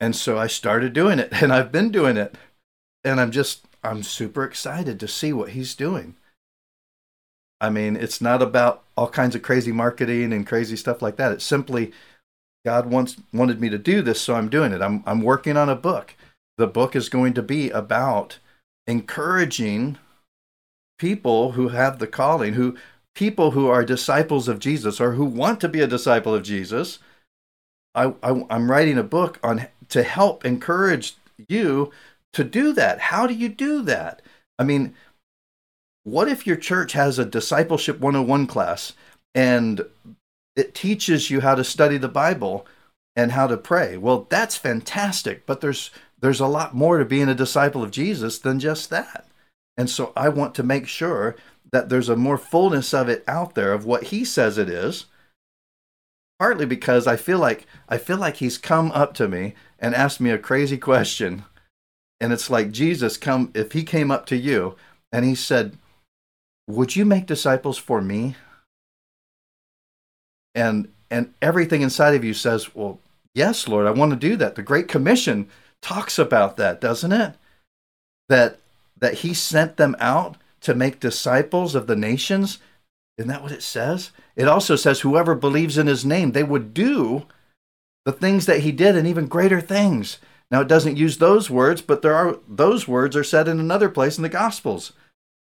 And 0.00 0.14
so 0.14 0.38
I 0.38 0.46
started 0.46 0.92
doing 0.92 1.18
it, 1.18 1.30
and 1.42 1.52
I've 1.52 1.72
been 1.72 1.90
doing 1.90 2.16
it. 2.16 2.36
And 3.04 3.20
I'm 3.20 3.30
just, 3.30 3.64
I'm 3.82 4.02
super 4.02 4.44
excited 4.44 5.00
to 5.00 5.08
see 5.08 5.32
what 5.32 5.50
He's 5.50 5.74
doing. 5.74 6.16
I 7.60 7.70
mean, 7.70 7.96
it's 7.96 8.20
not 8.20 8.42
about 8.42 8.84
all 8.96 9.08
kinds 9.08 9.34
of 9.34 9.42
crazy 9.42 9.72
marketing 9.72 10.32
and 10.32 10.46
crazy 10.46 10.76
stuff 10.76 11.02
like 11.02 11.16
that. 11.16 11.32
It's 11.32 11.44
simply 11.44 11.92
God 12.64 12.86
wants 12.86 13.16
wanted 13.32 13.60
me 13.60 13.68
to 13.70 13.78
do 13.78 14.02
this, 14.02 14.20
so 14.20 14.34
I'm 14.34 14.48
doing 14.48 14.72
it. 14.72 14.82
I'm 14.82 15.02
I'm 15.06 15.22
working 15.22 15.56
on 15.56 15.68
a 15.68 15.76
book. 15.76 16.14
The 16.56 16.66
book 16.66 16.94
is 16.96 17.08
going 17.08 17.34
to 17.34 17.42
be 17.42 17.70
about 17.70 18.38
encouraging 18.86 19.98
people 20.98 21.52
who 21.52 21.68
have 21.68 21.98
the 21.98 22.06
calling, 22.06 22.54
who 22.54 22.76
people 23.14 23.52
who 23.52 23.68
are 23.68 23.84
disciples 23.84 24.48
of 24.48 24.58
Jesus 24.58 25.00
or 25.00 25.12
who 25.12 25.24
want 25.24 25.60
to 25.60 25.68
be 25.68 25.80
a 25.80 25.86
disciple 25.86 26.34
of 26.34 26.42
Jesus. 26.42 26.98
I, 27.94 28.14
I 28.22 28.44
I'm 28.50 28.70
writing 28.70 28.98
a 28.98 29.02
book 29.02 29.38
on 29.42 29.66
to 29.88 30.02
help 30.02 30.44
encourage 30.44 31.16
you 31.48 31.92
to 32.32 32.44
do 32.44 32.72
that. 32.74 33.00
How 33.00 33.26
do 33.26 33.34
you 33.34 33.48
do 33.48 33.82
that? 33.82 34.22
I 34.58 34.64
mean, 34.64 34.94
what 36.10 36.28
if 36.28 36.46
your 36.46 36.56
church 36.56 36.92
has 36.92 37.18
a 37.18 37.24
discipleship 37.24 38.00
101 38.00 38.46
class 38.46 38.94
and 39.34 39.82
it 40.56 40.74
teaches 40.74 41.30
you 41.30 41.40
how 41.40 41.54
to 41.54 41.62
study 41.62 41.98
the 41.98 42.08
Bible 42.08 42.66
and 43.14 43.32
how 43.32 43.46
to 43.46 43.56
pray? 43.56 43.96
Well, 43.96 44.26
that's 44.30 44.56
fantastic, 44.56 45.44
but 45.46 45.60
there's 45.60 45.90
there's 46.20 46.40
a 46.40 46.46
lot 46.46 46.74
more 46.74 46.98
to 46.98 47.04
being 47.04 47.28
a 47.28 47.34
disciple 47.34 47.82
of 47.82 47.92
Jesus 47.92 48.38
than 48.38 48.58
just 48.58 48.90
that. 48.90 49.28
And 49.76 49.88
so 49.88 50.12
I 50.16 50.28
want 50.28 50.54
to 50.56 50.64
make 50.64 50.88
sure 50.88 51.36
that 51.70 51.88
there's 51.88 52.08
a 52.08 52.16
more 52.16 52.38
fullness 52.38 52.92
of 52.92 53.08
it 53.08 53.22
out 53.28 53.54
there 53.54 53.72
of 53.72 53.84
what 53.84 54.04
he 54.04 54.24
says 54.24 54.58
it 54.58 54.68
is. 54.68 55.06
Partly 56.38 56.66
because 56.66 57.06
I 57.06 57.16
feel 57.16 57.38
like 57.38 57.66
I 57.88 57.98
feel 57.98 58.16
like 58.16 58.36
he's 58.36 58.58
come 58.58 58.90
up 58.92 59.14
to 59.14 59.28
me 59.28 59.54
and 59.78 59.94
asked 59.94 60.20
me 60.20 60.30
a 60.30 60.38
crazy 60.38 60.78
question. 60.78 61.44
And 62.20 62.32
it's 62.32 62.50
like 62.50 62.70
Jesus 62.70 63.16
come 63.16 63.50
if 63.54 63.72
he 63.72 63.84
came 63.84 64.10
up 64.10 64.26
to 64.26 64.36
you 64.36 64.74
and 65.12 65.24
he 65.24 65.34
said, 65.34 65.76
would 66.68 66.94
you 66.94 67.04
make 67.04 67.26
disciples 67.26 67.76
for 67.76 68.00
me 68.00 68.36
and 70.54 70.88
and 71.10 71.34
everything 71.42 71.82
inside 71.82 72.14
of 72.14 72.22
you 72.22 72.32
says 72.32 72.74
well 72.74 73.00
yes 73.34 73.66
lord 73.66 73.86
i 73.86 73.90
want 73.90 74.10
to 74.10 74.16
do 74.16 74.36
that 74.36 74.54
the 74.54 74.62
great 74.62 74.86
commission 74.86 75.48
talks 75.82 76.18
about 76.18 76.56
that 76.56 76.80
doesn't 76.80 77.12
it 77.12 77.34
that 78.28 78.60
that 79.00 79.14
he 79.14 79.34
sent 79.34 79.76
them 79.76 79.96
out 80.00 80.36
to 80.60 80.74
make 80.74 81.00
disciples 81.00 81.74
of 81.74 81.86
the 81.86 81.96
nations. 81.96 82.58
Isn't 83.16 83.28
that 83.28 83.42
what 83.42 83.52
it 83.52 83.62
says? 83.62 84.10
It 84.36 84.48
also 84.48 84.76
says, 84.76 85.00
whoever 85.00 85.34
believes 85.34 85.78
in 85.78 85.86
his 85.86 86.04
name, 86.04 86.32
they 86.32 86.44
would 86.44 86.74
do 86.74 87.26
the 88.04 88.12
things 88.12 88.46
that 88.46 88.60
he 88.60 88.72
did 88.72 88.96
and 88.96 89.06
even 89.06 89.26
greater 89.26 89.60
things. 89.60 90.18
Now, 90.50 90.60
it 90.62 90.68
doesn't 90.68 90.96
use 90.96 91.18
those 91.18 91.50
words, 91.50 91.82
but 91.82 92.02
there 92.02 92.14
are 92.14 92.38
those 92.48 92.88
words 92.88 93.16
are 93.16 93.24
said 93.24 93.48
in 93.48 93.60
another 93.60 93.88
place 93.88 94.16
in 94.16 94.22
the 94.22 94.28
Gospels. 94.28 94.92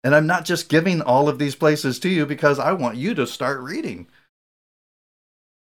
And 0.09 0.15
I'm 0.15 0.27
not 0.27 0.47
just 0.47 0.71
giving 0.71 1.03
all 1.03 1.29
of 1.29 1.39
these 1.39 1.55
places 1.55 1.99
to 1.99 2.09
you 2.09 2.25
because 2.25 2.59
I 2.59 2.73
want 2.73 2.97
you 2.97 3.13
to 3.13 3.27
start 3.27 3.61
reading. 3.61 4.07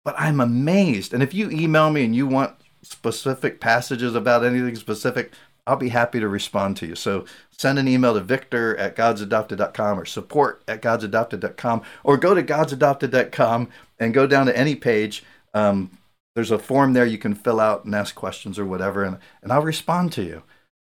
But 0.03 0.15
I'm 0.17 0.39
amazed. 0.39 1.13
And 1.13 1.21
if 1.21 1.31
you 1.31 1.51
email 1.51 1.91
me 1.91 2.05
and 2.05 2.15
you 2.15 2.25
want 2.25 2.55
specific 2.81 3.61
passages 3.61 4.15
about 4.15 4.43
anything 4.43 4.75
specific, 4.77 5.31
I'll 5.67 5.75
be 5.75 5.89
happy 5.89 6.19
to 6.19 6.27
respond 6.27 6.75
to 6.77 6.87
you. 6.87 6.95
So 6.95 7.25
send 7.51 7.77
an 7.77 7.87
email 7.87 8.15
to 8.15 8.19
victor 8.19 8.75
at 8.77 8.95
godsadopted.com 8.95 9.99
or 9.99 10.05
support 10.05 10.63
at 10.67 10.81
godsadopted.com 10.81 11.83
or 12.03 12.17
go 12.17 12.33
to 12.33 12.41
godsadopted.com 12.41 13.69
and 13.99 14.11
go 14.11 14.25
down 14.25 14.47
to 14.47 14.57
any 14.57 14.73
page. 14.73 15.23
Um, 15.53 15.99
there's 16.33 16.49
a 16.49 16.57
form 16.57 16.93
there 16.93 17.05
you 17.05 17.19
can 17.19 17.35
fill 17.35 17.59
out 17.59 17.85
and 17.85 17.93
ask 17.93 18.15
questions 18.15 18.57
or 18.57 18.65
whatever, 18.65 19.03
and, 19.03 19.19
and 19.43 19.53
I'll 19.53 19.61
respond 19.61 20.13
to 20.13 20.23
you 20.23 20.41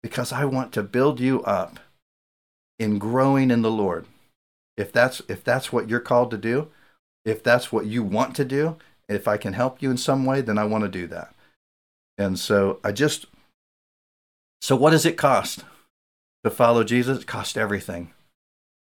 because 0.02 0.32
I 0.32 0.46
want 0.46 0.72
to 0.72 0.82
build 0.82 1.20
you 1.20 1.44
up 1.44 1.82
in 2.80 2.98
growing 3.00 3.52
in 3.52 3.62
the 3.62 3.72
Lord. 3.72 4.06
If 4.78 4.92
that's 4.92 5.22
if 5.28 5.44
that's 5.44 5.72
what 5.72 5.90
you're 5.90 6.00
called 6.00 6.32
to 6.32 6.38
do, 6.38 6.70
if 7.26 7.44
that's 7.44 7.72
what 7.72 7.86
you 7.86 8.04
want 8.04 8.36
to 8.36 8.46
do, 8.46 8.78
if 9.08 9.28
I 9.28 9.38
can 9.38 9.54
help 9.54 9.82
you 9.82 9.92
in 9.92 9.98
some 9.98 10.26
way, 10.26 10.42
then 10.42 10.58
I 10.58 10.66
want 10.66 10.84
to 10.84 10.90
do 10.90 11.08
that. 11.08 11.34
And 12.18 12.40
so 12.40 12.80
I 12.84 12.92
just 12.92 13.26
so 14.62 14.76
what 14.76 14.92
does 14.92 15.06
it 15.06 15.18
cost 15.18 15.66
to 16.44 16.50
follow 16.50 16.84
Jesus? 16.84 17.20
It 17.20 17.28
costs 17.28 17.58
everything. 17.58 18.12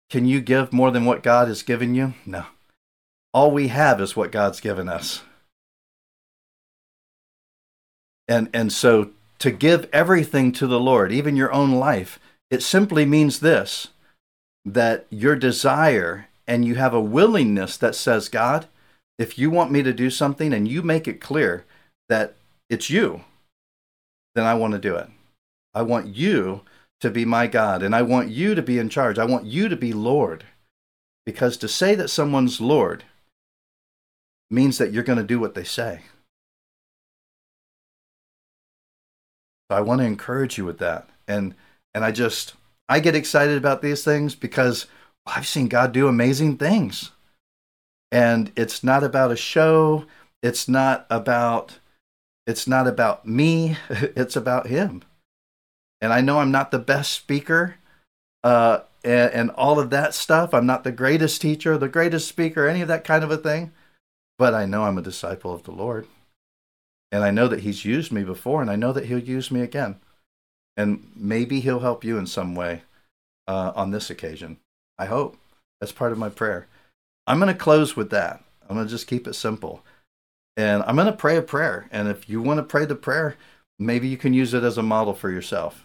Can 0.09 0.25
you 0.25 0.41
give 0.41 0.71
more 0.71 0.91
than 0.91 1.05
what 1.05 1.23
God 1.23 1.47
has 1.47 1.63
given 1.63 1.95
you? 1.95 2.13
No. 2.25 2.45
All 3.33 3.51
we 3.51 3.67
have 3.69 3.99
is 3.99 4.15
what 4.15 4.31
God's 4.31 4.59
given 4.59 4.87
us. 4.87 5.21
And 8.27 8.49
and 8.53 8.71
so 8.71 9.11
to 9.39 9.51
give 9.51 9.89
everything 9.91 10.51
to 10.53 10.67
the 10.67 10.79
Lord, 10.79 11.11
even 11.11 11.35
your 11.35 11.51
own 11.51 11.73
life, 11.73 12.19
it 12.49 12.61
simply 12.61 13.05
means 13.05 13.39
this 13.39 13.89
that 14.65 15.05
your 15.11 15.35
desire 15.35 16.27
and 16.47 16.65
you 16.65 16.75
have 16.75 16.93
a 16.93 17.01
willingness 17.01 17.77
that 17.77 17.95
says, 17.95 18.29
God, 18.29 18.67
if 19.17 19.37
you 19.37 19.49
want 19.49 19.71
me 19.71 19.83
to 19.83 19.93
do 19.93 20.09
something 20.09 20.53
and 20.53 20.67
you 20.67 20.81
make 20.81 21.07
it 21.07 21.21
clear 21.21 21.65
that 22.09 22.35
it's 22.69 22.89
you, 22.89 23.21
then 24.33 24.45
I 24.45 24.55
want 24.55 24.73
to 24.73 24.79
do 24.79 24.95
it. 24.95 25.07
I 25.73 25.83
want 25.83 26.07
you 26.15 26.61
to 27.01 27.09
be 27.09 27.25
my 27.25 27.47
God 27.47 27.83
and 27.83 27.95
I 27.95 28.01
want 28.01 28.29
you 28.29 28.55
to 28.55 28.61
be 28.61 28.79
in 28.79 28.89
charge. 28.89 29.19
I 29.19 29.25
want 29.25 29.45
you 29.45 29.69
to 29.69 29.75
be 29.75 29.93
Lord. 29.93 30.45
Because 31.25 31.57
to 31.57 31.67
say 31.67 31.95
that 31.95 32.09
someone's 32.09 32.61
Lord 32.61 33.03
means 34.51 34.77
that 34.77 34.91
you're 34.91 35.03
going 35.03 35.17
to 35.17 35.23
do 35.23 35.39
what 35.39 35.55
they 35.55 35.63
say. 35.63 36.01
So 39.69 39.77
I 39.77 39.81
want 39.81 40.01
to 40.01 40.05
encourage 40.05 40.57
you 40.57 40.65
with 40.65 40.77
that. 40.79 41.09
And 41.27 41.55
and 41.95 42.03
I 42.03 42.11
just 42.11 42.53
I 42.87 42.99
get 42.99 43.15
excited 43.15 43.57
about 43.57 43.81
these 43.81 44.03
things 44.03 44.35
because 44.35 44.85
I've 45.25 45.47
seen 45.47 45.67
God 45.67 45.93
do 45.93 46.07
amazing 46.07 46.57
things. 46.57 47.11
And 48.11 48.51
it's 48.55 48.83
not 48.83 49.03
about 49.03 49.31
a 49.31 49.35
show, 49.35 50.05
it's 50.43 50.67
not 50.67 51.07
about 51.09 51.79
it's 52.45 52.67
not 52.67 52.85
about 52.85 53.25
me, 53.25 53.77
it's 53.89 54.35
about 54.35 54.67
him. 54.67 55.01
And 56.01 56.13
I 56.13 56.21
know 56.21 56.39
I'm 56.39 56.51
not 56.51 56.69
the 56.69 56.77
best 56.77 57.13
speaker 57.13 57.75
uh, 58.43 58.81
and, 59.03 59.33
and 59.33 59.49
all 59.51 59.79
of 59.79 59.89
that 59.89 60.13
stuff. 60.13 60.53
I'm 60.53 60.67
not 60.67 60.83
the 60.83 60.91
greatest 60.91 61.41
teacher, 61.41 61.77
the 61.77 61.87
greatest 61.87 62.27
speaker, 62.27 62.67
any 62.67 62.81
of 62.81 62.89
that 62.89 63.05
kind 63.05 63.23
of 63.23 63.31
a 63.31 63.37
thing. 63.37 63.71
But 64.37 64.53
I 64.53 64.65
know 64.65 64.83
I'm 64.83 64.97
a 64.97 65.01
disciple 65.01 65.53
of 65.53 65.63
the 65.63 65.71
Lord. 65.71 66.07
And 67.11 67.23
I 67.23 67.31
know 67.31 67.47
that 67.47 67.61
He's 67.61 67.85
used 67.85 68.11
me 68.11 68.23
before, 68.23 68.61
and 68.61 68.69
I 68.69 68.75
know 68.75 68.91
that 68.91 69.05
He'll 69.05 69.17
use 69.17 69.49
me 69.49 69.61
again. 69.61 69.95
And 70.77 71.11
maybe 71.15 71.59
He'll 71.59 71.79
help 71.79 72.03
you 72.03 72.17
in 72.17 72.27
some 72.27 72.55
way 72.55 72.81
uh, 73.47 73.71
on 73.75 73.91
this 73.91 74.09
occasion. 74.09 74.57
I 74.97 75.05
hope. 75.05 75.37
That's 75.79 75.91
part 75.91 76.11
of 76.11 76.17
my 76.17 76.29
prayer. 76.29 76.67
I'm 77.27 77.39
going 77.39 77.53
to 77.53 77.59
close 77.59 77.95
with 77.95 78.09
that. 78.11 78.43
I'm 78.69 78.75
going 78.75 78.87
to 78.87 78.91
just 78.91 79.07
keep 79.07 79.27
it 79.27 79.33
simple. 79.33 79.83
And 80.57 80.83
I'm 80.83 80.95
going 80.95 81.07
to 81.07 81.13
pray 81.13 81.37
a 81.37 81.41
prayer. 81.41 81.87
And 81.91 82.07
if 82.07 82.29
you 82.29 82.41
want 82.41 82.59
to 82.59 82.63
pray 82.63 82.85
the 82.85 82.95
prayer, 82.95 83.35
maybe 83.77 84.07
you 84.07 84.17
can 84.17 84.33
use 84.33 84.53
it 84.53 84.63
as 84.63 84.77
a 84.77 84.83
model 84.83 85.13
for 85.13 85.29
yourself. 85.29 85.83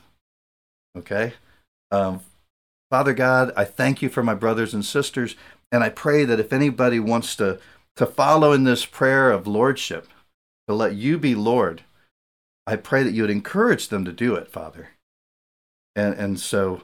Okay? 0.97 1.35
Um, 1.91 2.21
Father 2.91 3.13
God, 3.13 3.53
I 3.57 3.65
thank 3.65 4.03
you 4.03 4.09
for 4.09 4.23
my 4.23 4.35
brothers 4.35 4.75
and 4.75 4.85
sisters. 4.85 5.35
And 5.73 5.83
I 5.83 5.89
pray 5.89 6.25
that 6.25 6.41
if 6.41 6.53
anybody 6.53 7.01
wants 7.01 7.37
to, 7.37 7.59
to 7.97 8.07
follow 8.07 8.53
in 8.53 8.65
this 8.65 8.87
prayer 8.87 9.31
of 9.31 9.47
lordship, 9.47 10.09
to 10.69 10.75
let 10.75 10.95
you 10.95 11.19
be 11.19 11.35
Lord, 11.35 11.83
I 12.71 12.77
pray 12.77 13.03
that 13.03 13.13
you 13.13 13.23
would 13.23 13.31
encourage 13.31 13.89
them 13.89 14.05
to 14.05 14.13
do 14.13 14.35
it, 14.35 14.51
Father. 14.51 14.91
And, 15.97 16.15
and 16.15 16.41
so 16.41 16.83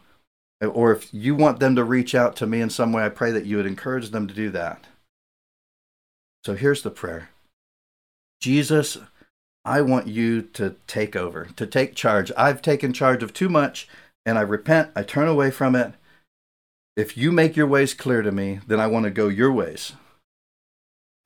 or 0.63 0.93
if 0.93 1.13
you 1.13 1.35
want 1.35 1.61
them 1.61 1.77
to 1.77 1.85
reach 1.85 2.15
out 2.15 2.35
to 2.37 2.47
me 2.47 2.61
in 2.61 2.71
some 2.71 2.93
way, 2.93 3.05
I 3.05 3.11
pray 3.11 3.31
that 3.31 3.45
you 3.45 3.59
would 3.59 3.67
encourage 3.67 4.11
them 4.11 4.27
to 4.27 4.35
do 4.35 4.51
that. 4.51 4.85
So 6.45 6.55
here's 6.55 6.83
the 6.83 6.91
prayer 6.91 7.31
Jesus, 8.41 8.99
I 9.65 9.83
want 9.83 10.07
you 10.07 10.43
to 10.43 10.77
take 10.87 11.15
over, 11.15 11.49
to 11.57 11.67
take 11.67 11.95
charge. 11.95 12.33
I've 12.37 12.63
taken 12.63 12.93
charge 12.93 13.23
of 13.23 13.33
too 13.33 13.49
much, 13.49 13.89
and 14.25 14.39
I 14.39 14.43
repent. 14.43 14.91
I 14.97 15.03
turn 15.03 15.29
away 15.29 15.51
from 15.51 15.75
it. 15.75 15.93
If 16.97 17.19
you 17.19 17.31
make 17.31 17.57
your 17.57 17.67
ways 17.67 17.93
clear 17.93 18.23
to 18.23 18.33
me, 18.33 18.61
then 18.67 18.81
I 18.81 18.87
want 18.87 19.05
to 19.05 19.11
go 19.11 19.29
your 19.29 19.53
ways. 19.53 19.93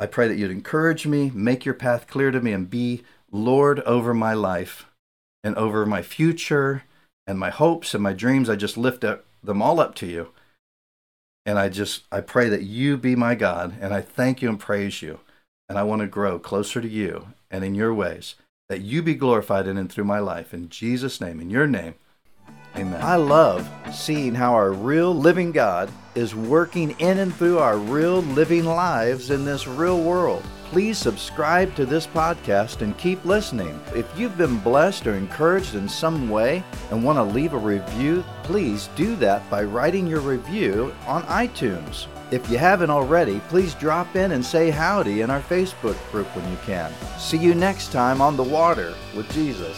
I 0.01 0.07
pray 0.07 0.27
that 0.27 0.37
you'd 0.37 0.51
encourage 0.51 1.07
me, 1.07 1.31
make 1.33 1.65
your 1.65 1.75
path 1.75 2.09
clear 2.09 2.33
to 2.33 2.41
me, 2.41 2.53
and 2.53 2.69
be 2.69 3.05
Lord 3.31 3.81
over 3.81 4.13
my 4.13 4.35
life 4.35 4.87
and 5.45 5.57
over 5.57 5.87
my 5.87 6.03
future 6.03 6.85
and 7.27 7.39
my 7.39 7.51
hopes 7.51 7.95
and 7.95 8.03
my 8.03 8.13
dreams, 8.13 8.51
I 8.51 8.57
just 8.57 8.77
lift 8.77 9.05
up, 9.05 9.25
them 9.43 9.63
all 9.63 9.81
up 9.81 9.95
to 9.97 10.07
you. 10.07 10.31
And 11.47 11.59
I 11.59 11.69
just, 11.69 12.03
I 12.13 12.21
pray 12.21 12.49
that 12.49 12.63
you 12.63 12.97
be 12.97 13.17
my 13.17 13.35
God, 13.35 13.75
and 13.81 13.95
I 13.95 14.03
thank 14.03 14.43
you 14.43 14.49
and 14.49 14.61
praise 14.61 15.01
you. 15.01 15.21
And 15.69 15.79
I 15.79 15.85
want 15.85 16.03
to 16.03 16.07
grow 16.07 16.39
closer 16.39 16.81
to 16.81 16.89
you 16.89 17.29
and 17.51 17.65
in 17.65 17.75
your 17.75 17.95
ways, 17.95 18.35
that 18.69 18.83
you 18.83 19.03
be 19.03 19.15
glorified 19.15 19.67
in 19.67 19.77
and 19.77 19.91
through 19.91 20.05
my 20.05 20.19
life. 20.19 20.53
In 20.53 20.69
Jesus' 20.69 21.21
name, 21.21 21.41
in 21.41 21.49
your 21.49 21.67
name, 21.67 21.95
amen. 22.77 23.01
I 23.01 23.17
love 23.17 23.69
seeing 23.93 24.35
how 24.35 24.55
our 24.55 24.73
real 24.73 25.15
living 25.15 25.53
God 25.53 25.91
is 26.15 26.35
working 26.35 26.91
in 26.99 27.19
and 27.19 27.35
through 27.35 27.59
our 27.59 27.79
real 27.79 28.23
living 28.23 28.65
lives 28.65 29.31
in 29.31 29.45
this 29.45 29.67
real 29.67 30.03
world 30.03 30.45
please 30.71 30.97
subscribe 30.97 31.75
to 31.75 31.85
this 31.85 32.07
podcast 32.07 32.81
and 32.81 32.97
keep 32.97 33.25
listening. 33.25 33.79
If 33.93 34.07
you've 34.17 34.39
been 34.39 34.59
blessed 34.59 35.05
or 35.09 35.17
encouraged 35.17 35.75
in 35.75 35.89
some 35.89 36.31
way 36.31 36.63
and 36.93 37.03
want 37.03 37.17
to 37.19 37.25
leave 37.25 37.55
a 37.55 37.59
review, 37.59 38.23
please 38.45 38.89
do 38.95 39.17
that 39.17 39.49
by 39.51 39.65
writing 39.65 40.07
your 40.07 40.21
review 40.21 40.95
on 41.09 41.25
iTunes. 41.25 42.07
If 42.31 42.49
you 42.49 42.57
haven't 42.57 42.91
already, 42.91 43.41
please 43.49 43.75
drop 43.75 44.15
in 44.15 44.31
and 44.31 44.47
say 44.47 44.71
howdy 44.71 45.23
in 45.23 45.31
our 45.31 45.41
Facebook 45.41 45.97
group 46.13 46.29
when 46.37 46.49
you 46.49 46.59
can. 46.65 46.93
See 47.19 47.39
you 47.39 47.53
next 47.53 47.91
time 47.91 48.21
on 48.23 48.37
the 48.37 48.45
water 48.45 48.95
with 49.17 49.29
Jesus. 49.33 49.77